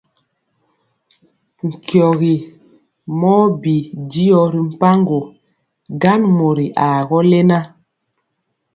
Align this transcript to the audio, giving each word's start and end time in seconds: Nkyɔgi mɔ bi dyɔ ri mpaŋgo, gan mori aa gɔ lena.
Nkyɔgi 1.67 2.33
mɔ 3.19 3.33
bi 3.61 3.75
dyɔ 4.11 4.39
ri 4.53 4.59
mpaŋgo, 4.69 5.19
gan 6.01 6.21
mori 6.37 6.65
aa 6.85 6.99
gɔ 7.07 7.19
lena. 7.29 7.59